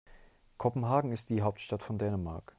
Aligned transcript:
Kopenhagen 0.57 1.11
ist 1.11 1.29
die 1.29 1.43
Hauptstadt 1.43 1.83
von 1.83 1.99
Dänemark. 1.99 2.45